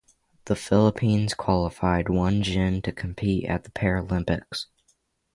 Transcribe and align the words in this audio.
The 0.45 0.55
Philippines 0.55 1.35
qualified 1.35 2.09
one 2.09 2.41
jin 2.41 2.81
to 2.81 2.91
compete 2.91 3.45
at 3.45 3.65
the 3.65 3.69
Paralympics. 3.69 4.65